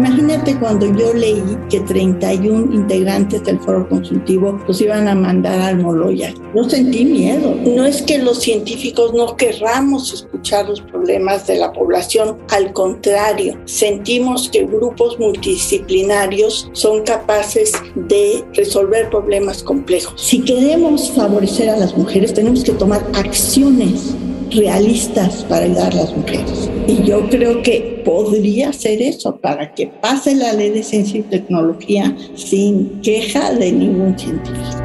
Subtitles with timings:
[0.00, 5.76] Imagínate cuando yo leí que 31 integrantes del foro consultivo los iban a mandar al
[5.76, 6.32] Moloya.
[6.54, 7.54] Yo sentí miedo.
[7.66, 13.58] No es que los científicos no querramos escuchar los problemas de la población, al contrario,
[13.66, 20.14] sentimos que grupos multidisciplinarios son capaces de resolver problemas complejos.
[20.16, 24.14] Si queremos favorecer a las mujeres, tenemos que tomar acciones
[24.50, 26.70] realistas para ayudar a las mujeres.
[26.86, 31.22] Y yo creo que podría ser eso, para que pase la ley de ciencia y
[31.22, 34.82] tecnología sin queja de ningún científico.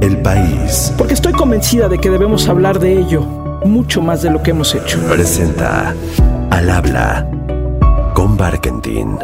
[0.00, 0.92] El país.
[0.96, 3.22] Porque estoy convencida de que debemos hablar de ello
[3.64, 4.98] mucho más de lo que hemos hecho.
[5.08, 5.94] Presenta
[6.50, 7.28] Al habla
[8.14, 9.18] con Barkentin.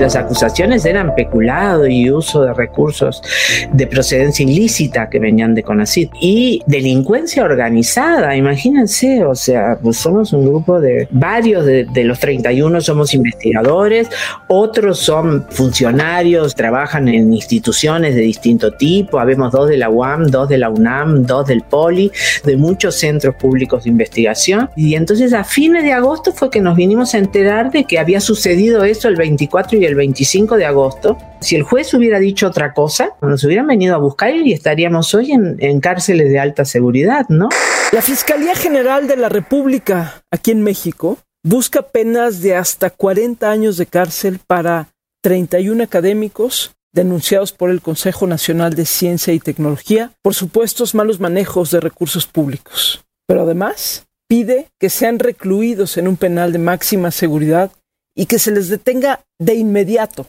[0.00, 3.22] Las acusaciones eran peculado y uso de recursos
[3.70, 10.32] de procedencia ilícita que venían de CONACYT y delincuencia organizada, imagínense, o sea, pues somos
[10.32, 14.08] un grupo de varios de, de los 31 somos investigadores,
[14.48, 20.48] otros son funcionarios, trabajan en instituciones de distinto tipo, habemos dos de la UAM, dos
[20.48, 22.10] de la UNAM, dos del POLI,
[22.44, 24.70] de muchos centros públicos de investigación.
[24.76, 28.20] Y entonces a fines de agosto fue que nos vinimos a enterar de que había
[28.20, 32.46] sucedido eso el 24 y el el 25 de agosto, si el juez hubiera dicho
[32.46, 36.64] otra cosa, nos hubieran venido a buscar y estaríamos hoy en, en cárceles de alta
[36.64, 37.48] seguridad, ¿no?
[37.92, 43.76] La Fiscalía General de la República, aquí en México, busca penas de hasta 40 años
[43.76, 44.88] de cárcel para
[45.22, 51.70] 31 académicos denunciados por el Consejo Nacional de Ciencia y Tecnología por supuestos malos manejos
[51.70, 53.04] de recursos públicos.
[53.26, 57.72] Pero además pide que sean recluidos en un penal de máxima seguridad
[58.14, 60.26] y que se les detenga de inmediato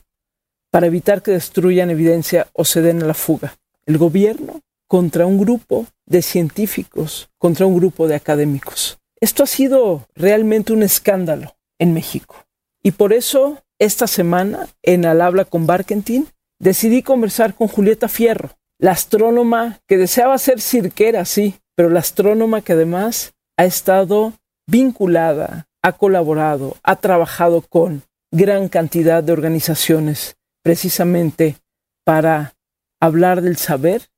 [0.71, 3.57] para evitar que destruyan evidencia o se den a la fuga.
[3.85, 8.99] El gobierno contra un grupo de científicos, contra un grupo de académicos.
[9.19, 12.35] Esto ha sido realmente un escándalo en México.
[12.83, 16.27] Y por eso, esta semana, en Al habla con Barkentin,
[16.59, 22.61] decidí conversar con Julieta Fierro, la astrónoma que deseaba ser cirquera, sí, pero la astrónoma
[22.61, 24.33] que además ha estado
[24.67, 31.57] vinculada ha colaborado, ha trabajado con gran cantidad de organizaciones precisamente
[32.05, 32.53] para
[32.99, 34.09] hablar del saber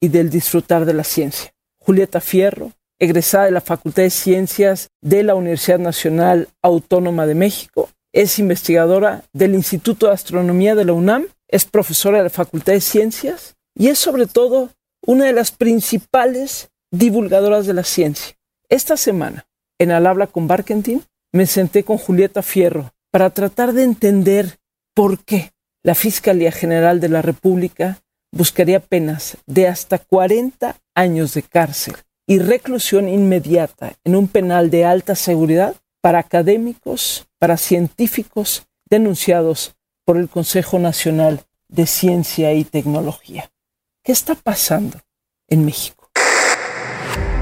[0.00, 1.52] y del disfrutar de la ciencia.
[1.78, 7.88] Julieta Fierro, egresada de la Facultad de Ciencias de la Universidad Nacional Autónoma de México,
[8.12, 12.80] es investigadora del Instituto de Astronomía de la UNAM, es profesora de la Facultad de
[12.80, 14.70] Ciencias y es sobre todo
[15.06, 18.36] una de las principales divulgadoras de la ciencia.
[18.68, 19.46] Esta semana,
[19.78, 24.58] en Al habla con Barkentin, me senté con Julieta Fierro para tratar de entender
[24.94, 28.00] por qué la Fiscalía General de la República
[28.30, 31.94] buscaría penas de hasta 40 años de cárcel
[32.26, 40.16] y reclusión inmediata en un penal de alta seguridad para académicos, para científicos denunciados por
[40.16, 43.50] el Consejo Nacional de Ciencia y Tecnología.
[44.02, 44.98] ¿Qué está pasando
[45.48, 46.01] en México?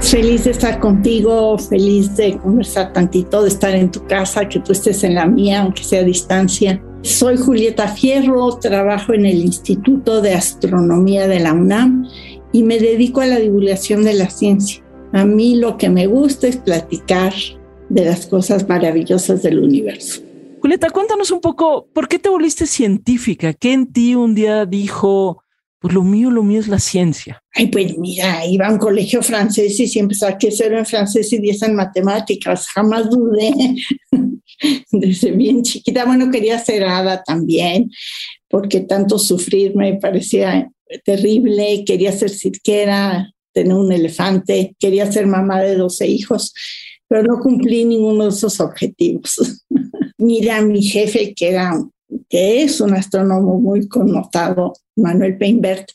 [0.01, 4.73] Feliz de estar contigo, feliz de conversar tantito, de estar en tu casa, que tú
[4.73, 6.83] estés en la mía, aunque sea a distancia.
[7.01, 12.07] Soy Julieta Fierro, trabajo en el Instituto de Astronomía de la UNAM
[12.51, 14.83] y me dedico a la divulgación de la ciencia.
[15.13, 17.33] A mí lo que me gusta es platicar
[17.89, 20.21] de las cosas maravillosas del universo.
[20.61, 23.53] Julieta, cuéntanos un poco, ¿por qué te volviste científica?
[23.53, 25.41] ¿Qué en ti un día dijo,
[25.81, 27.41] pues lo mío, lo mío es la ciencia.
[27.55, 31.39] Ay, pues mira, iba a un colegio francés y siempre saqué cero en francés y
[31.39, 32.67] diez en matemáticas.
[32.67, 33.51] Jamás dudé.
[34.91, 37.89] Desde bien chiquita, bueno, quería ser hada también,
[38.47, 40.69] porque tanto sufrir me parecía
[41.03, 41.83] terrible.
[41.83, 46.53] Quería ser cirquera, tener un elefante, quería ser mamá de 12 hijos,
[47.07, 49.65] pero no cumplí ninguno de esos objetivos.
[50.19, 51.73] mira, mi jefe, que era
[52.29, 55.89] que es un astrónomo muy connotado, Manuel Peinbert,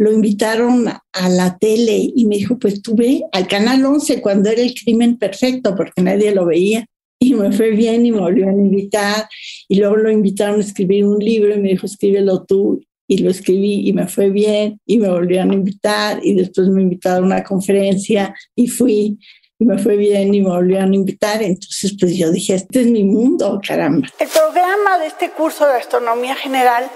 [0.00, 4.48] lo invitaron a la tele y me dijo, pues tú ve al Canal 11 cuando
[4.48, 6.86] era el crimen perfecto, porque nadie lo veía.
[7.22, 9.28] Y me fue bien y me volvieron a invitar.
[9.68, 12.80] Y luego lo invitaron a escribir un libro y me dijo, escríbelo tú.
[13.06, 16.20] Y lo escribí y me fue bien y me volvieron a invitar.
[16.22, 19.18] Y después me invitaron a una conferencia y fui
[19.60, 21.42] y me fue bien y me volvieron a invitar.
[21.42, 24.08] Entonces, pues yo dije, este es mi mundo, caramba.
[24.18, 26.90] El programa de este curso de astronomía general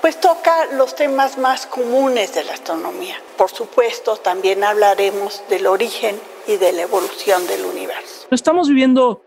[0.00, 3.16] pues toca los temas más comunes de la astronomía.
[3.36, 8.26] Por supuesto, también hablaremos del origen y de la evolución del universo.
[8.30, 9.22] Estamos viviendo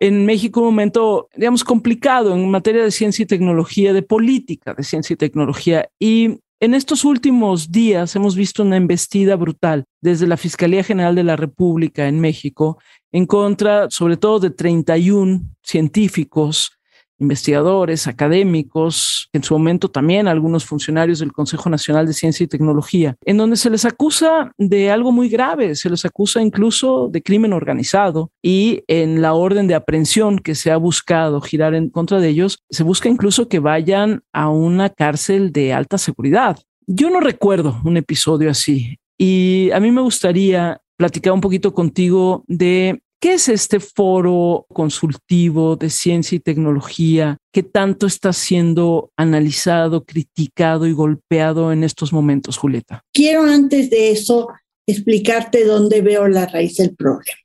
[0.00, 4.84] en México un momento, digamos, complicado en materia de ciencia y tecnología, de política de
[4.84, 5.88] ciencia y tecnología.
[5.98, 11.24] Y en estos últimos días hemos visto una embestida brutal desde la Fiscalía General de
[11.24, 12.78] la República en México
[13.10, 16.78] en contra, sobre todo, de 31 científicos
[17.18, 23.16] investigadores, académicos, en su momento también algunos funcionarios del Consejo Nacional de Ciencia y Tecnología,
[23.24, 27.52] en donde se les acusa de algo muy grave, se les acusa incluso de crimen
[27.52, 32.28] organizado y en la orden de aprehensión que se ha buscado girar en contra de
[32.28, 36.58] ellos, se busca incluso que vayan a una cárcel de alta seguridad.
[36.86, 42.44] Yo no recuerdo un episodio así y a mí me gustaría platicar un poquito contigo
[42.48, 50.04] de ¿Qué es este foro consultivo de ciencia y tecnología que tanto está siendo analizado,
[50.04, 53.04] criticado y golpeado en estos momentos, Julieta?
[53.12, 54.48] Quiero antes de eso
[54.88, 57.38] explicarte dónde veo la raíz del problema.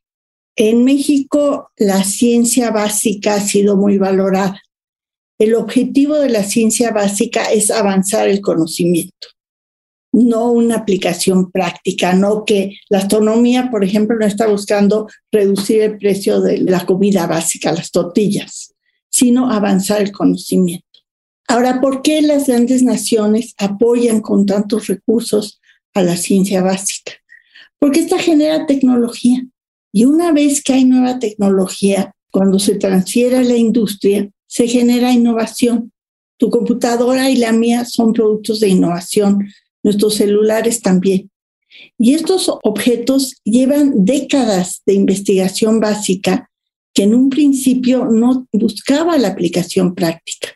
[0.55, 4.59] En México, la ciencia básica ha sido muy valorada.
[5.37, 9.27] El objetivo de la ciencia básica es avanzar el conocimiento
[10.25, 15.97] no una aplicación práctica, no que la astronomía, por ejemplo, no está buscando reducir el
[15.97, 18.73] precio de la comida básica, las tortillas,
[19.09, 20.85] sino avanzar el conocimiento.
[21.47, 25.61] Ahora, ¿por qué las grandes naciones apoyan con tantos recursos
[25.93, 27.13] a la ciencia básica?
[27.79, 29.45] Porque esta genera tecnología.
[29.93, 35.13] Y una vez que hay nueva tecnología, cuando se transfiere a la industria, se genera
[35.13, 35.91] innovación.
[36.37, 39.47] Tu computadora y la mía son productos de innovación
[39.83, 41.29] nuestros celulares también.
[41.97, 46.49] Y estos objetos llevan décadas de investigación básica
[46.93, 50.49] que en un principio no buscaba la aplicación práctica.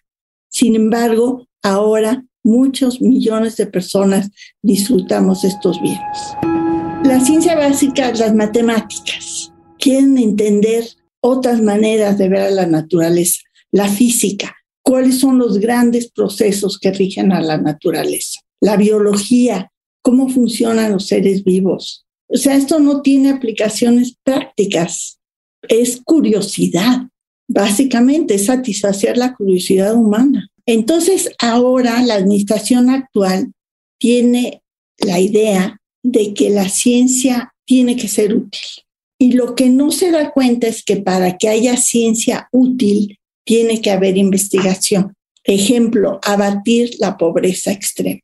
[0.49, 4.29] Sin embargo, ahora muchos millones de personas
[4.61, 6.17] disfrutamos estos bienes.
[7.03, 10.85] La ciencia básica, las matemáticas, quieren entender
[11.19, 13.41] otras maneras de ver a la naturaleza,
[13.71, 19.71] la física, cuáles son los grandes procesos que rigen a la naturaleza la biología,
[20.01, 22.05] cómo funcionan los seres vivos.
[22.27, 25.19] O sea, esto no tiene aplicaciones prácticas,
[25.67, 27.07] es curiosidad,
[27.47, 30.47] básicamente es satisfacer la curiosidad humana.
[30.65, 33.51] Entonces, ahora la administración actual
[33.99, 34.61] tiene
[34.97, 38.61] la idea de que la ciencia tiene que ser útil.
[39.19, 43.81] Y lo que no se da cuenta es que para que haya ciencia útil, tiene
[43.81, 45.13] que haber investigación.
[45.43, 48.21] Ejemplo, abatir la pobreza extrema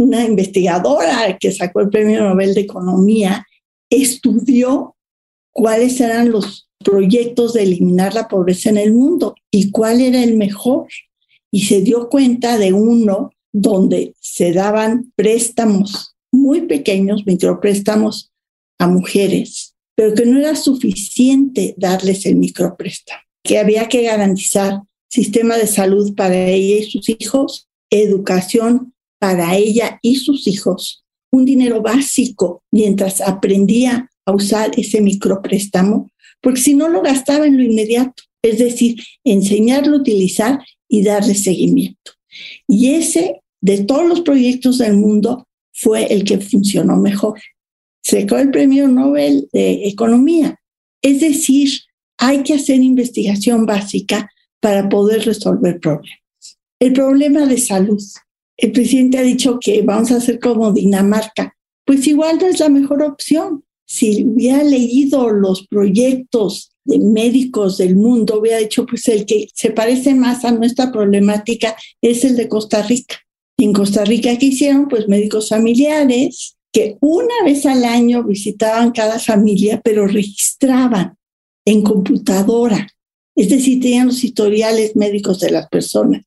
[0.00, 3.46] una investigadora que sacó el Premio Nobel de Economía,
[3.90, 4.96] estudió
[5.52, 10.36] cuáles eran los proyectos de eliminar la pobreza en el mundo y cuál era el
[10.36, 10.88] mejor.
[11.52, 18.30] Y se dio cuenta de uno donde se daban préstamos muy pequeños, micropréstamos
[18.78, 25.56] a mujeres, pero que no era suficiente darles el micropréstamo, que había que garantizar sistema
[25.56, 31.80] de salud para ella y sus hijos, educación para ella y sus hijos un dinero
[31.80, 38.22] básico mientras aprendía a usar ese micropréstamo, porque si no lo gastaba en lo inmediato,
[38.42, 42.12] es decir, enseñarlo a utilizar y darle seguimiento.
[42.66, 47.40] Y ese, de todos los proyectos del mundo, fue el que funcionó mejor.
[48.02, 50.58] Se el premio Nobel de Economía.
[51.02, 51.70] Es decir,
[52.18, 54.30] hay que hacer investigación básica
[54.60, 56.18] para poder resolver problemas.
[56.78, 58.02] El problema de salud
[58.60, 61.56] el presidente ha dicho que vamos a hacer como Dinamarca.
[61.86, 63.64] Pues igual no es la mejor opción.
[63.86, 69.70] Si hubiera leído los proyectos de médicos del mundo, hubiera dicho, pues el que se
[69.70, 73.16] parece más a nuestra problemática es el de Costa Rica.
[73.58, 74.88] En Costa Rica, ¿qué hicieron?
[74.88, 81.16] Pues médicos familiares que una vez al año visitaban cada familia, pero registraban
[81.64, 82.86] en computadora.
[83.34, 86.24] Es decir, tenían los historiales médicos de las personas.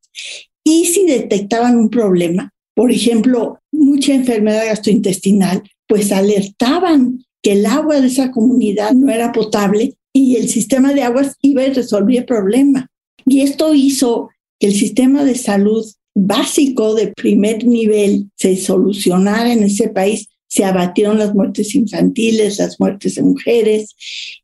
[0.64, 8.00] Y si detectaban un problema, por ejemplo, mucha enfermedad gastrointestinal, pues alertaban que el agua
[8.00, 12.26] de esa comunidad no era potable y el sistema de aguas iba a resolver el
[12.26, 12.88] problema.
[13.26, 14.30] Y esto hizo
[14.60, 20.30] que el sistema de salud básico de primer nivel se solucionara en ese país.
[20.48, 23.96] Se abatieron las muertes infantiles, las muertes de mujeres,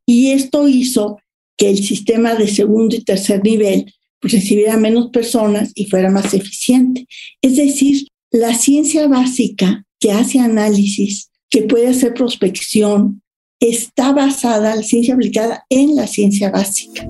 [0.04, 1.18] y esto hizo
[1.56, 7.06] que el sistema de segundo y tercer nivel recibiera menos personas y fuera más eficiente.
[7.42, 13.22] Es decir, la ciencia básica que hace análisis, que puede hacer prospección,
[13.60, 17.06] está basada, la ciencia aplicada, en la ciencia básica.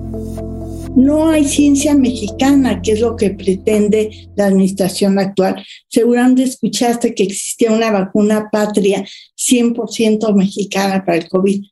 [0.95, 5.63] No hay ciencia mexicana, que es lo que pretende la administración actual.
[5.87, 9.05] Seguramente escuchaste que existía una vacuna patria
[9.37, 11.63] 100% mexicana para el COVID.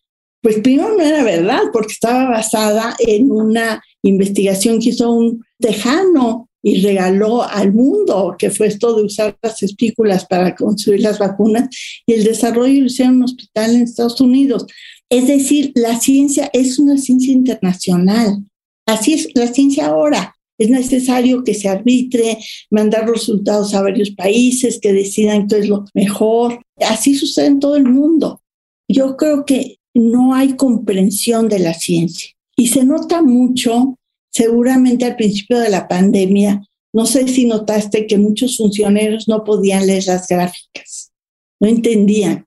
[0.41, 6.49] Pues primero no era verdad, porque estaba basada en una investigación que hizo un tejano
[6.61, 11.69] y regaló al mundo, que fue esto de usar las espículas para construir las vacunas,
[12.05, 14.65] y el desarrollo lo hicieron un hospital en Estados Unidos.
[15.09, 18.43] Es decir, la ciencia es una ciencia internacional.
[18.85, 20.35] Así es la ciencia ahora.
[20.57, 22.37] Es necesario que se arbitre,
[22.69, 26.59] mandar resultados a varios países que decidan qué es lo mejor.
[26.77, 28.41] Así sucede en todo el mundo.
[28.89, 33.97] Yo creo que no hay comprensión de la ciencia y se nota mucho,
[34.31, 39.87] seguramente al principio de la pandemia, no sé si notaste que muchos funcionarios no podían
[39.87, 41.11] leer las gráficas,
[41.59, 42.45] no entendían.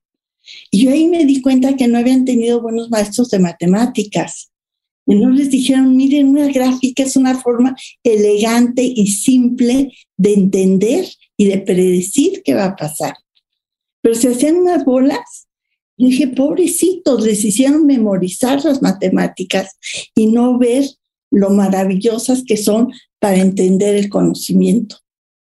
[0.71, 4.51] Y yo ahí me di cuenta que no habían tenido buenos maestros de matemáticas.
[5.07, 11.07] Y no les dijeron, miren, una gráfica es una forma elegante y simple de entender
[11.37, 13.15] y de predecir qué va a pasar.
[14.01, 15.49] Pero se hacían unas bolas.
[15.99, 19.77] Yo dije, pobrecitos, les hicieron memorizar las matemáticas
[20.15, 20.85] y no ver
[21.31, 24.97] lo maravillosas que son para entender el conocimiento.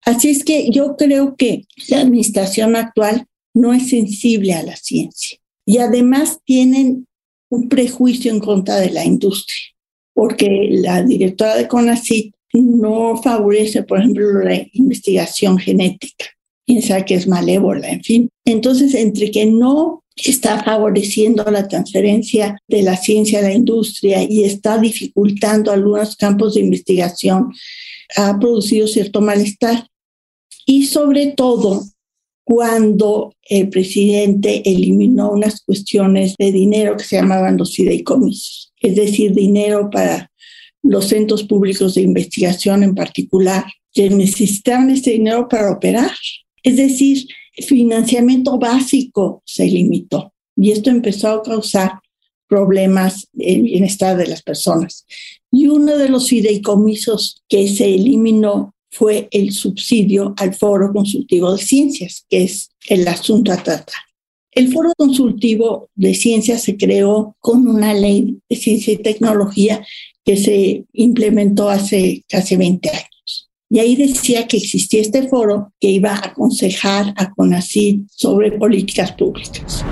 [0.05, 5.39] Así es que yo creo que la administración actual no es sensible a la ciencia
[5.67, 7.07] y además tienen
[7.51, 9.67] un prejuicio en contra de la industria,
[10.15, 16.27] porque la directora de CONACYT no favorece, por ejemplo, la investigación genética,
[16.65, 18.29] piensa que es malévola, en fin.
[18.45, 24.45] Entonces, entre que no está favoreciendo la transferencia de la ciencia a la industria y
[24.45, 27.53] está dificultando algunos campos de investigación,
[28.17, 29.87] ha producido cierto malestar.
[30.67, 31.85] Y sobre todo,
[32.45, 39.33] cuando el presidente eliminó unas cuestiones de dinero que se llamaban los fideicomisos, es decir,
[39.33, 40.31] dinero para
[40.83, 46.11] los centros públicos de investigación en particular, que necesitaban ese dinero para operar.
[46.63, 47.27] Es decir,
[47.67, 51.93] financiamiento básico se limitó y esto empezó a causar
[52.49, 55.07] problemas en bienestar de las personas.
[55.51, 61.63] Y uno de los fideicomisos que se eliminó fue el subsidio al Foro Consultivo de
[61.63, 64.03] Ciencias, que es el asunto a tratar.
[64.53, 69.87] El Foro Consultivo de Ciencias se creó con una ley de ciencia y tecnología
[70.25, 73.10] que se implementó hace casi 20 años.
[73.73, 79.13] Y ahí decía que existía este foro que iba a aconsejar a CONACYT sobre políticas
[79.13, 79.85] públicas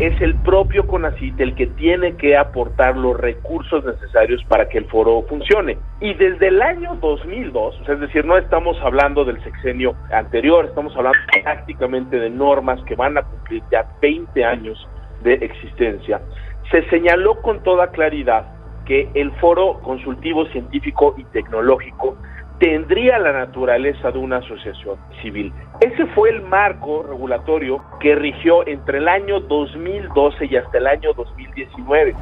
[0.00, 4.86] es el propio CONACIT el que tiene que aportar los recursos necesarios para que el
[4.86, 5.76] foro funcione.
[6.00, 11.18] Y desde el año 2002, es decir, no estamos hablando del sexenio anterior, estamos hablando
[11.42, 14.88] prácticamente de normas que van a cumplir ya 20 años
[15.22, 16.22] de existencia,
[16.70, 18.46] se señaló con toda claridad
[18.86, 22.16] que el foro consultivo científico y tecnológico
[22.60, 25.50] tendría la naturaleza de una asociación civil.
[25.80, 31.14] Ese fue el marco regulatorio que rigió entre el año 2012 y hasta el año
[31.14, 32.14] 2019.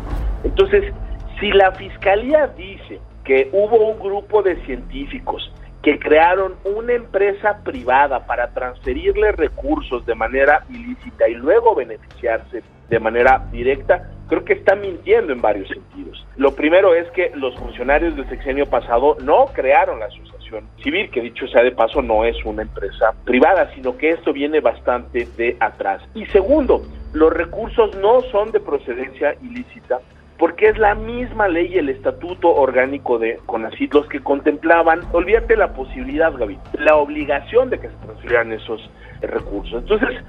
[0.45, 0.95] Entonces,
[1.41, 5.53] si la Fiscalía dice que hubo un grupo de científicos
[5.83, 13.01] que crearon una empresa privada para transferirle recursos de manera ilícita y luego beneficiarse de
[13.01, 16.27] manera directa, creo que está mintiendo en varios sentidos.
[16.37, 21.21] Lo primero es que los funcionarios del sexenio pasado no crearon la asociación civil, que
[21.21, 25.57] dicho sea de paso no es una empresa privada, sino que esto viene bastante de
[25.61, 26.03] atrás.
[26.15, 26.83] Y segundo,
[27.13, 30.01] los recursos no son de procedencia ilícita,
[30.39, 35.73] porque es la misma ley el estatuto orgánico de CONACYT los que contemplaban, olvídate la
[35.73, 38.89] posibilidad, Gaby, la obligación de que se transfieran esos
[39.21, 39.83] recursos.
[39.83, 40.23] Entonces,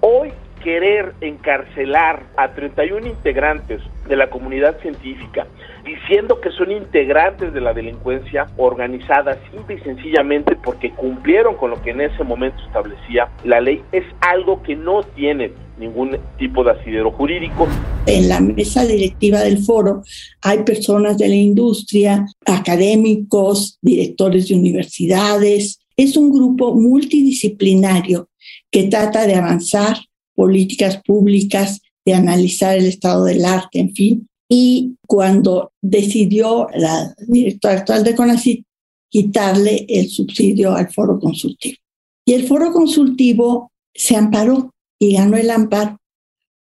[0.00, 0.32] hoy
[0.62, 5.46] querer encarcelar a 31 integrantes de la comunidad científica
[5.84, 11.80] diciendo que son integrantes de la delincuencia organizada simple y sencillamente porque cumplieron con lo
[11.82, 16.72] que en ese momento establecía la ley es algo que no tiene ningún tipo de
[16.72, 17.68] asidero jurídico.
[18.06, 20.02] En la mesa directiva del foro
[20.42, 25.80] hay personas de la industria, académicos, directores de universidades.
[25.96, 28.28] Es un grupo multidisciplinario
[28.70, 29.96] que trata de avanzar
[30.36, 34.28] políticas públicas, de analizar el estado del arte, en fin.
[34.48, 38.64] Y cuando decidió la directora actual de CONACYT
[39.10, 41.78] quitarle el subsidio al foro consultivo.
[42.24, 45.98] Y el foro consultivo se amparó y ganó el amparo.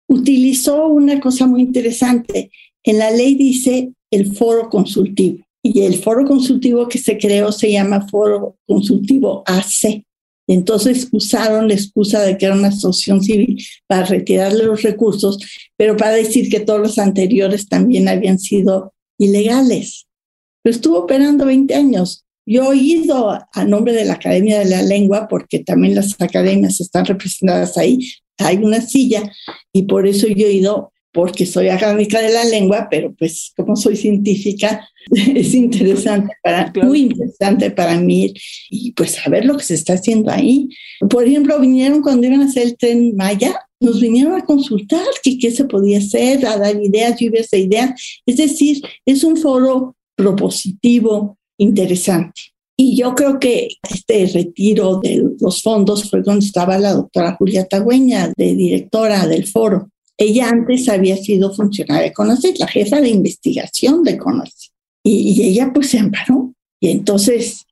[0.08, 2.50] Utilizó una cosa muy interesante.
[2.82, 7.70] En la ley dice el foro consultivo y el foro consultivo que se creó se
[7.70, 10.04] llama Foro Consultivo AC.
[10.48, 15.38] Entonces usaron la excusa de que era una asociación civil para retirarle los recursos,
[15.76, 20.06] pero para decir que todos los anteriores también habían sido ilegales.
[20.62, 22.24] Pero estuvo operando 20 años.
[22.46, 26.80] Yo he ido a nombre de la Academia de la Lengua, porque también las academias
[26.80, 29.30] están representadas ahí, hay una silla,
[29.70, 33.74] y por eso yo he ido, porque soy académica de la lengua, pero pues como
[33.74, 34.88] soy científica,
[35.34, 38.32] es interesante para, muy interesante para mí
[38.70, 40.68] y pues saber lo que se está haciendo ahí.
[41.10, 45.36] Por ejemplo, vinieron cuando iban a hacer el tren Maya, nos vinieron a consultar qué,
[45.38, 48.20] qué se podía hacer, a dar ideas, lluvias de ideas.
[48.24, 52.42] Es decir, es un foro propositivo interesante.
[52.76, 57.66] Y yo creo que este retiro de los fondos fue cuando estaba la doctora Julia
[57.66, 59.90] Tagüeña, de directora del foro.
[60.18, 64.72] Ella antes había sido funcionaria de CONACYT, la jefa de investigación de CONACYT.
[65.04, 66.52] Y, y ella pues se amparó.
[66.80, 67.64] Y entonces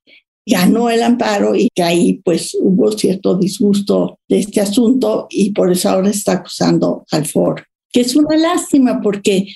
[0.47, 5.73] ganó el amparo y que ahí pues hubo cierto disgusto de este asunto y por
[5.73, 7.63] eso ahora está acusando al foro.
[7.91, 9.49] Que es una lástima porque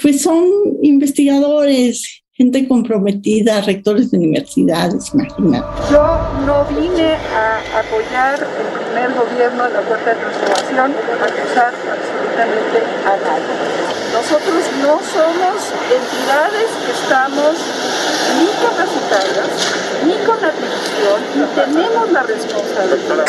[0.00, 0.46] pues son
[0.82, 5.66] investigadores, gente comprometida, rectores de universidades, imagínate.
[5.90, 11.72] Yo no vine a apoyar el primer gobierno de la Cuarta Transformación, a acusar
[12.36, 13.56] absolutamente a nadie.
[14.12, 17.54] Nosotros no somos entidades que estamos
[18.38, 19.48] ni capacitadas,
[20.04, 23.26] ni con atribución, ni tenemos la responsabilidad.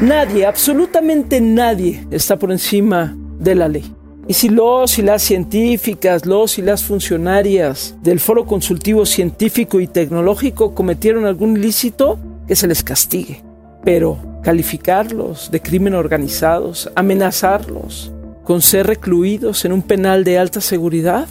[0.00, 3.94] Nadie, absolutamente nadie está por encima de la ley.
[4.26, 9.86] Y si los y las científicas, los y las funcionarias del Foro Consultivo Científico y
[9.86, 13.42] Tecnológico cometieron algún ilícito, que se les castigue.
[13.84, 18.12] Pero calificarlos de crimen organizados, amenazarlos
[18.44, 21.28] con ser recluidos en un penal de alta seguridad,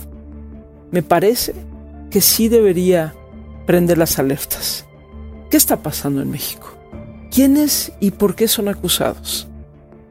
[0.91, 1.53] me parece
[2.09, 3.15] que sí debería
[3.65, 4.85] prender las alertas.
[5.49, 6.67] ¿Qué está pasando en México?
[7.31, 9.47] ¿Quiénes y por qué son acusados?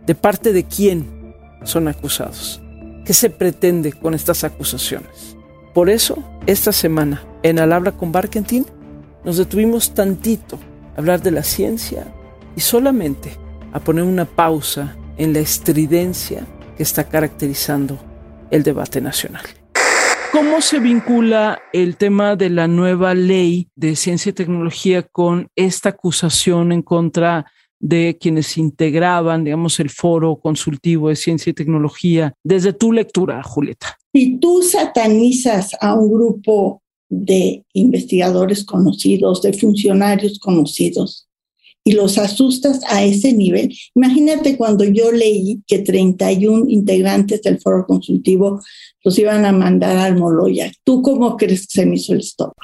[0.06, 1.34] ¿De parte de quién
[1.64, 2.60] son acusados?
[3.04, 5.36] ¿Qué se pretende con estas acusaciones?
[5.74, 8.66] Por eso, esta semana, en Al con Barkentin,
[9.24, 10.58] nos detuvimos tantito
[10.94, 12.06] a hablar de la ciencia
[12.56, 13.30] y solamente
[13.72, 16.46] a poner una pausa en la estridencia
[16.76, 17.98] que está caracterizando
[18.50, 19.44] el debate nacional.
[20.32, 25.90] ¿Cómo se vincula el tema de la nueva ley de ciencia y tecnología con esta
[25.90, 27.46] acusación en contra
[27.78, 33.96] de quienes integraban, digamos, el foro consultivo de ciencia y tecnología, desde tu lectura, Julieta?
[34.12, 41.25] Si tú satanizas a un grupo de investigadores conocidos, de funcionarios conocidos,
[41.86, 43.72] y los asustas a ese nivel.
[43.94, 48.60] Imagínate cuando yo leí que 31 integrantes del foro consultivo
[49.04, 50.72] los iban a mandar al Moloya.
[50.82, 52.56] ¿Tú cómo crees que se me hizo el estómago?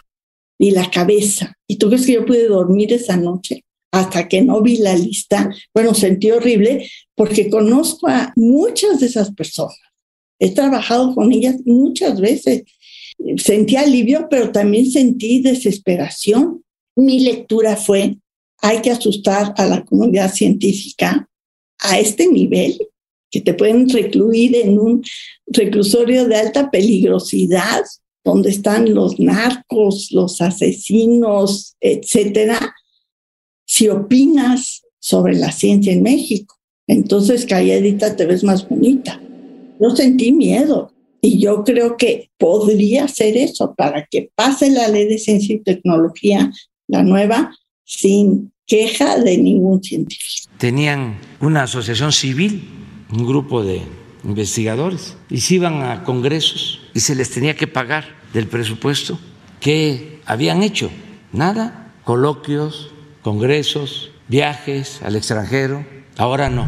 [0.59, 1.55] Y la cabeza.
[1.69, 3.65] ¿Y tú crees que yo pude dormir esa noche?
[3.95, 9.35] hasta que no vi la lista, bueno, sentí horrible porque conozco a muchas de esas
[9.35, 9.77] personas.
[10.39, 12.63] He trabajado con ellas muchas veces.
[13.37, 16.65] Sentí alivio, pero también sentí desesperación.
[16.97, 18.17] Mi lectura fue,
[18.62, 21.29] hay que asustar a la comunidad científica
[21.81, 22.79] a este nivel,
[23.31, 25.05] que te pueden recluir en un
[25.48, 27.83] reclusorio de alta peligrosidad,
[28.25, 32.75] donde están los narcos, los asesinos, etcétera,
[33.66, 36.57] si opinas sobre la ciencia en México.
[36.87, 39.20] Entonces, calladita te ves más bonita.
[39.81, 45.07] Yo sentí miedo y yo creo que podría ser eso para que pase la ley
[45.07, 46.53] de ciencia y tecnología,
[46.87, 50.51] la nueva, sin queja de ningún científico.
[50.59, 52.68] Tenían una asociación civil,
[53.11, 53.83] un grupo de
[54.25, 59.18] investigadores, y se iban a congresos y se les tenía que pagar del presupuesto
[59.61, 60.90] que habían hecho.
[61.33, 65.85] Nada, coloquios, congresos, viajes al extranjero,
[66.16, 66.66] ahora no.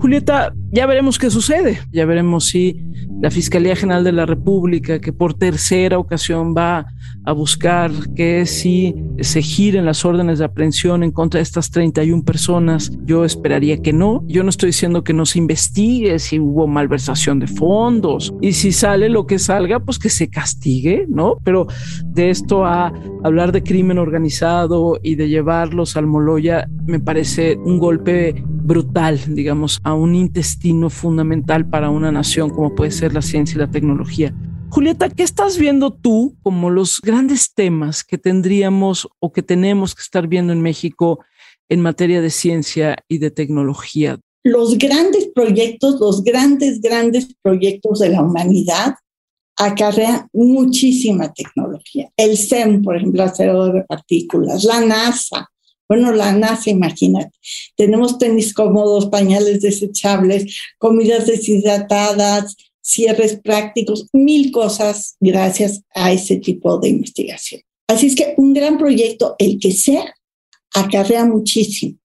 [0.00, 2.78] Julieta, ya veremos qué sucede, ya veremos si
[3.22, 6.86] la Fiscalía General de la República, que por tercera ocasión va
[7.24, 12.22] a buscar que si se giren las órdenes de aprehensión en contra de estas 31
[12.22, 14.22] personas, yo esperaría que no.
[14.26, 18.72] Yo no estoy diciendo que no se investigue si hubo malversación de fondos y si
[18.72, 21.36] sale lo que salga, pues que se castigue, ¿no?
[21.44, 21.66] Pero
[22.04, 27.78] de esto a hablar de crimen organizado y de llevarlos al Moloya, me parece un
[27.78, 33.56] golpe brutal, digamos, a un intestino fundamental para una nación como puede ser la ciencia
[33.56, 34.34] y la tecnología.
[34.74, 40.02] Julieta, ¿qué estás viendo tú como los grandes temas que tendríamos o que tenemos que
[40.02, 41.24] estar viendo en México
[41.68, 44.18] en materia de ciencia y de tecnología?
[44.42, 48.96] Los grandes proyectos, los grandes, grandes proyectos de la humanidad
[49.56, 52.10] acarrean muchísima tecnología.
[52.16, 55.48] El CEM, por ejemplo, acelerador de partículas, la NASA.
[55.88, 57.38] Bueno, la NASA, imagínate.
[57.76, 66.78] Tenemos tenis cómodos, pañales desechables, comidas deshidratadas, cierres prácticos, mil cosas gracias a ese tipo
[66.78, 67.62] de investigación.
[67.88, 70.14] Así es que un gran proyecto, el que sea,
[70.74, 71.98] acarrea muchísimo.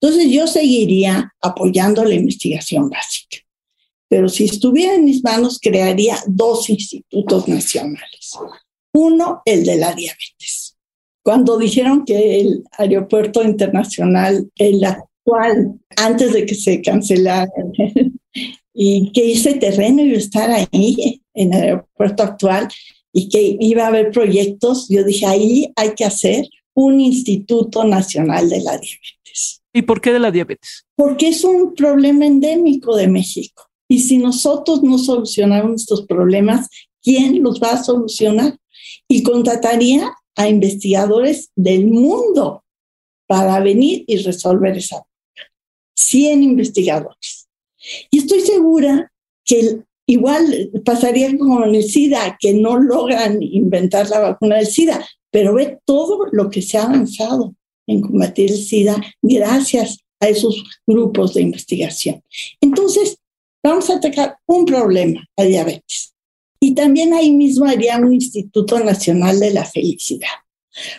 [0.00, 3.38] Entonces yo seguiría apoyando la investigación básica.
[4.08, 8.32] Pero si estuviera en mis manos, crearía dos institutos nacionales.
[8.92, 10.76] Uno, el de la diabetes.
[11.22, 17.50] Cuando dijeron que el aeropuerto internacional, el actual, antes de que se cancelara
[18.74, 22.68] y que ese terreno iba a estar ahí en el aeropuerto actual,
[23.12, 28.48] y que iba a haber proyectos, yo dije, ahí hay que hacer un Instituto Nacional
[28.48, 29.62] de la Diabetes.
[29.72, 30.84] ¿Y por qué de la diabetes?
[30.96, 33.68] Porque es un problema endémico de México.
[33.88, 36.68] Y si nosotros no solucionamos estos problemas,
[37.02, 38.56] ¿quién los va a solucionar?
[39.08, 42.64] Y contrataría a investigadores del mundo
[43.26, 45.02] para venir y resolver esa
[45.96, 47.39] 100 investigadores.
[48.10, 49.10] Y estoy segura
[49.44, 55.06] que igual pasaría como en el SIDA, que no logran inventar la vacuna del SIDA,
[55.30, 57.54] pero ve todo lo que se ha avanzado
[57.86, 62.22] en combatir el SIDA gracias a esos grupos de investigación.
[62.60, 63.16] Entonces,
[63.62, 66.14] vamos a atacar un problema, la diabetes.
[66.60, 70.28] Y también ahí mismo haría un Instituto Nacional de la Felicidad,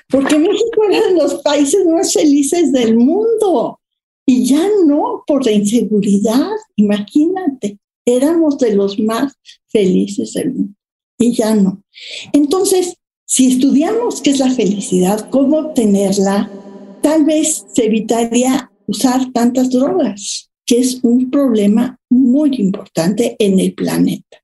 [0.09, 3.80] porque México era de los países más felices del mundo
[4.25, 9.33] y ya no por la inseguridad, imagínate, éramos de los más
[9.67, 10.73] felices del mundo
[11.17, 11.83] y ya no.
[12.33, 16.51] Entonces, si estudiamos qué es la felicidad, cómo obtenerla,
[17.01, 23.73] tal vez se evitaría usar tantas drogas, que es un problema muy importante en el
[23.73, 24.37] planeta.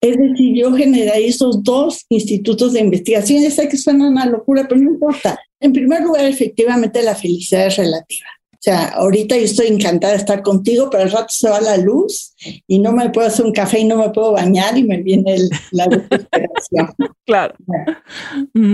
[0.00, 3.42] Es decir, yo generé esos dos institutos de investigación.
[3.42, 5.38] Ya sé que suena una locura, pero no importa.
[5.60, 8.28] En primer lugar, efectivamente, la felicidad es relativa.
[8.60, 11.78] O sea, ahorita yo estoy encantada de estar contigo, pero al rato se va la
[11.78, 12.34] luz
[12.66, 15.34] y no me puedo hacer un café y no me puedo bañar y me viene
[15.70, 16.90] la desesperación.
[17.24, 17.54] claro.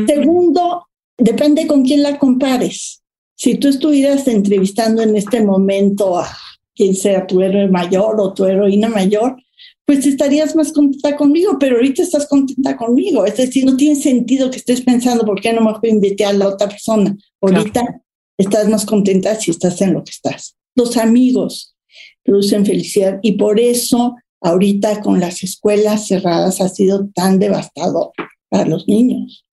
[0.08, 3.00] Segundo, depende con quién la compares.
[3.36, 6.26] Si tú estuvieras entrevistando en este momento a
[6.74, 9.36] quien sea tu héroe mayor o tu heroína mayor,
[9.84, 13.24] pues estarías más contenta conmigo, pero ahorita estás contenta conmigo.
[13.24, 16.48] Es decir, no tiene sentido que estés pensando por qué no me invitar a la
[16.48, 17.16] otra persona.
[17.40, 18.02] Ahorita
[18.38, 20.56] estás más contenta si estás en lo que estás.
[20.74, 21.76] Los amigos
[22.22, 28.10] producen felicidad y por eso ahorita con las escuelas cerradas ha sido tan devastador
[28.48, 29.44] para los niños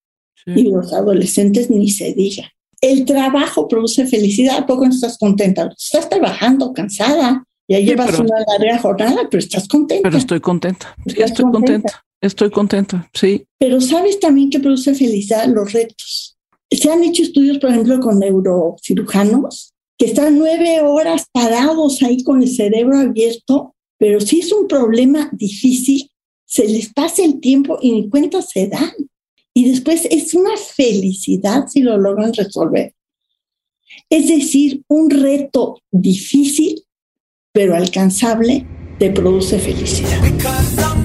[0.45, 2.51] y los adolescentes ni se diga.
[2.81, 5.73] El trabajo produce felicidad, ¿a poco no estás contenta?
[5.77, 10.09] Estás trabajando cansada, ya llevas una larga jornada, pero estás contenta.
[10.09, 10.93] Pero estoy contenta.
[11.07, 12.03] Sí, estoy contenta?
[12.19, 13.45] Estoy contenta, sí.
[13.57, 16.22] Pero sabes también que produce felicidad los retos.
[16.73, 22.41] Se han hecho estudios, por ejemplo, con neurocirujanos que están nueve horas parados ahí con
[22.41, 26.09] el cerebro abierto, pero si es un problema difícil,
[26.45, 28.91] se les pasa el tiempo y ni cuenta se dan.
[29.53, 32.93] Y después es una felicidad si lo logran resolver.
[34.09, 36.83] Es decir, un reto difícil
[37.53, 38.65] pero alcanzable,
[38.97, 41.02] te produce felicidad.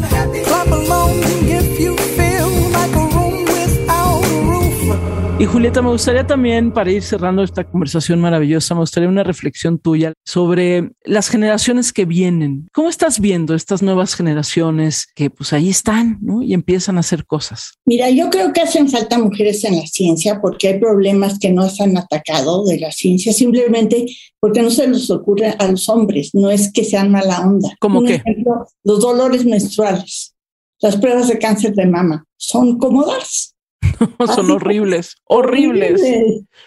[5.40, 9.79] Y Julieta, me gustaría también, para ir cerrando esta conversación maravillosa, me gustaría una reflexión
[9.79, 12.68] tuya sobre las generaciones que vienen.
[12.72, 16.42] ¿Cómo estás viendo estas nuevas generaciones que pues ahí están ¿no?
[16.42, 17.74] y empiezan a hacer cosas?
[17.87, 21.70] Mira, yo creo que hacen falta mujeres en la ciencia porque hay problemas que no
[21.70, 24.07] se han atacado de la ciencia, simplemente
[24.40, 27.77] porque no se les ocurre a los hombres, no es que sean mala onda.
[27.79, 28.14] ¿Cómo qué?
[28.14, 30.35] Ejemplo, los dolores menstruales,
[30.81, 33.55] las pruebas de cáncer de mama, son cómodas
[34.34, 36.00] Son horribles, horribles.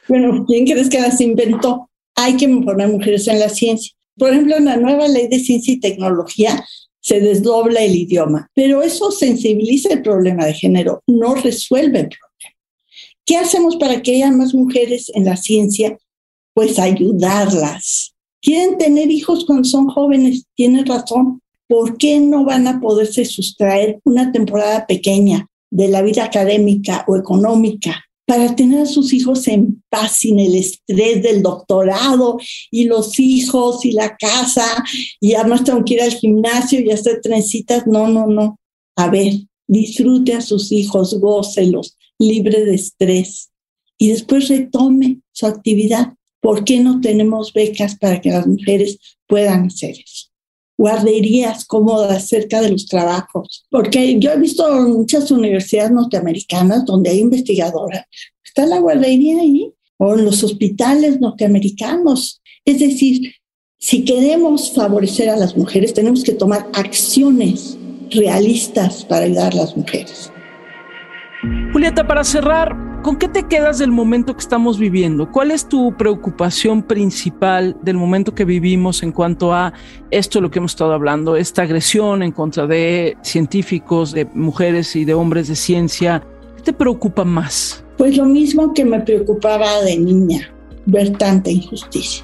[0.07, 1.89] Bueno, ¿quién crees que las inventó?
[2.15, 3.93] Hay que poner mujeres en la ciencia.
[4.17, 6.63] Por ejemplo, en la nueva ley de ciencia y tecnología
[6.99, 12.31] se desdobla el idioma, pero eso sensibiliza el problema de género, no resuelve el problema.
[13.25, 15.97] ¿Qué hacemos para que haya más mujeres en la ciencia?
[16.53, 18.13] Pues ayudarlas.
[18.41, 21.41] Quieren tener hijos cuando son jóvenes, tienen razón.
[21.67, 27.15] ¿Por qué no van a poderse sustraer una temporada pequeña de la vida académica o
[27.15, 32.37] económica para tener a sus hijos en paz sin el estrés del doctorado
[32.69, 34.65] y los hijos y la casa
[35.19, 37.87] y además tengo que ir al gimnasio y hacer trencitas.
[37.87, 38.57] No, no, no.
[38.95, 39.33] A ver,
[39.67, 43.49] disfrute a sus hijos, gócelos, libre de estrés
[43.97, 46.13] y después retome su actividad.
[46.41, 50.30] ¿Por qué no tenemos becas para que las mujeres puedan hacer eso?
[50.81, 57.19] Guarderías cómodas cerca de los trabajos, porque yo he visto muchas universidades norteamericanas donde hay
[57.19, 58.05] investigadoras,
[58.43, 62.41] está la guardería ahí, o en los hospitales norteamericanos.
[62.65, 63.31] Es decir,
[63.77, 67.77] si queremos favorecer a las mujeres, tenemos que tomar acciones
[68.09, 70.31] realistas para ayudar a las mujeres.
[71.73, 75.31] Julieta, para cerrar, ¿Con qué te quedas del momento que estamos viviendo?
[75.31, 79.73] ¿Cuál es tu preocupación principal del momento que vivimos en cuanto a
[80.11, 85.03] esto lo que hemos estado hablando, esta agresión en contra de científicos, de mujeres y
[85.03, 86.23] de hombres de ciencia?
[86.57, 87.83] ¿Qué te preocupa más?
[87.97, 90.53] Pues lo mismo que me preocupaba de niña,
[90.85, 92.23] ver tanta injusticia.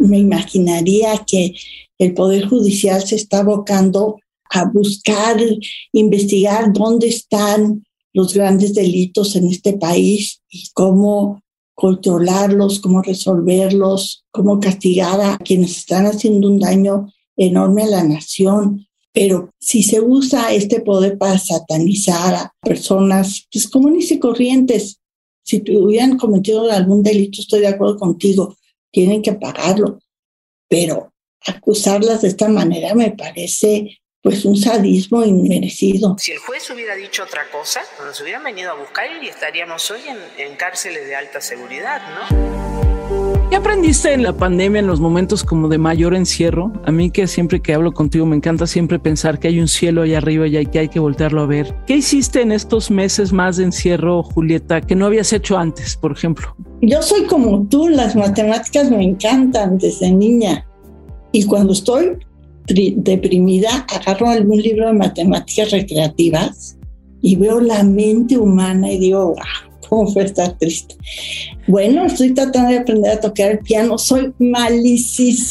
[0.00, 1.54] Me imaginaría que
[1.98, 4.18] el Poder Judicial se está abocando
[4.50, 5.36] a buscar,
[5.92, 7.85] investigar dónde están
[8.16, 11.42] los grandes delitos en este país y cómo
[11.74, 18.86] controlarlos, cómo resolverlos, cómo castigar a quienes están haciendo un daño enorme a la nación.
[19.12, 24.98] Pero si se usa este poder para satanizar a personas pues, comunes y corrientes,
[25.44, 28.56] si hubieran cometido algún delito, estoy de acuerdo contigo,
[28.90, 30.00] tienen que pagarlo.
[30.70, 31.12] Pero
[31.46, 36.16] acusarlas de esta manera me parece pues un sadismo inmerecido.
[36.18, 40.00] Si el juez hubiera dicho otra cosa, nos hubieran venido a buscar y estaríamos hoy
[40.08, 43.48] en, en cárceles de alta seguridad, ¿no?
[43.48, 46.72] ¿Qué aprendiste en la pandemia en los momentos como de mayor encierro?
[46.84, 50.02] A mí que siempre que hablo contigo me encanta siempre pensar que hay un cielo
[50.02, 51.72] allá arriba y que hay que voltearlo a ver.
[51.86, 56.10] ¿Qué hiciste en estos meses más de encierro, Julieta, que no habías hecho antes, por
[56.10, 56.52] ejemplo?
[56.82, 60.66] Yo soy como tú, las matemáticas me encantan desde niña.
[61.30, 62.18] Y cuando estoy
[62.68, 66.76] deprimida, agarro algún libro de matemáticas recreativas
[67.22, 69.36] y veo la mente humana y digo, wow,
[69.88, 70.96] cómo fue estar triste.
[71.66, 75.48] Bueno, estoy tratando de aprender a tocar el piano, soy malicísima,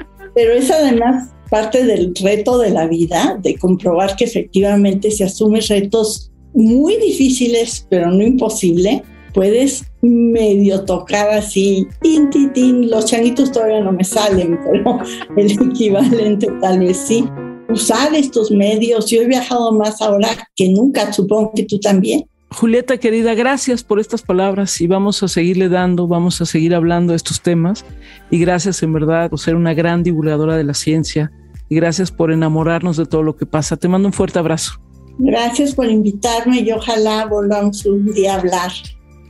[0.34, 5.62] pero es además parte del reto de la vida, de comprobar que efectivamente se asumen
[5.68, 12.90] retos muy difíciles, pero no imposible, puedes medio tocar así, tin, tin, tin.
[12.90, 15.00] Los changuitos todavía no me salen, pero
[15.36, 17.24] el equivalente tal vez sí.
[17.68, 22.24] Usar estos medios, yo he viajado más ahora que nunca, supongo que tú también.
[22.50, 27.12] Julieta, querida, gracias por estas palabras y vamos a seguirle dando, vamos a seguir hablando
[27.12, 27.84] de estos temas
[28.30, 31.32] y gracias en verdad por ser una gran divulgadora de la ciencia
[31.70, 33.78] y gracias por enamorarnos de todo lo que pasa.
[33.78, 34.72] Te mando un fuerte abrazo.
[35.18, 38.72] Gracias por invitarme y ojalá volvamos un día a hablar.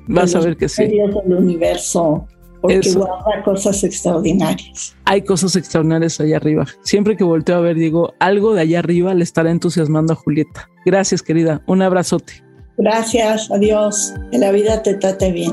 [0.09, 0.85] Vas a ver que sí.
[0.85, 2.27] del universo,
[2.61, 4.97] porque guarda cosas extraordinarias.
[5.05, 6.67] Hay cosas extraordinarias allá arriba.
[6.83, 10.69] Siempre que volteo a ver, digo, algo de allá arriba le estará entusiasmando a Julieta.
[10.85, 11.63] Gracias, querida.
[11.67, 12.43] Un abrazote.
[12.79, 14.15] Gracias, adiós.
[14.31, 15.53] Que la vida te trate bien.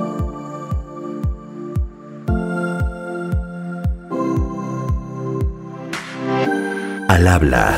[7.08, 7.78] Al habla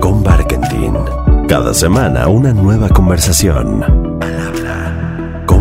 [0.00, 0.94] con Barkentin.
[1.48, 4.09] Cada semana una nueva conversación.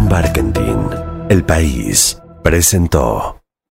[0.10, 0.90] Barkentin.
[1.30, 3.39] El país presentó.